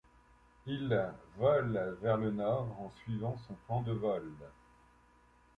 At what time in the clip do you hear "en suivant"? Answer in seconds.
2.79-3.37